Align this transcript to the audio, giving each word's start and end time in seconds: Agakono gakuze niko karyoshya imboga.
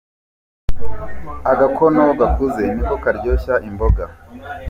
Agakono 1.51 2.03
gakuze 2.19 2.63
niko 2.75 2.95
karyoshya 3.03 3.53
imboga. 3.67 4.03